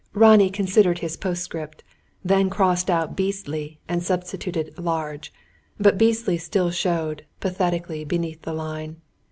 Ronnie 0.15 0.49
considered 0.49 0.97
his 0.97 1.15
postscript; 1.15 1.83
then 2.25 2.49
crossed 2.49 2.89
out 2.89 3.15
"beastly" 3.15 3.79
and 3.87 4.01
substituted 4.01 4.73
"large." 4.79 5.31
But 5.79 5.99
"beastly" 5.99 6.39
still 6.39 6.71
showed, 6.71 7.23
pathetically, 7.39 8.03
beneath 8.03 8.41
the 8.41 8.53
line. 8.53 8.95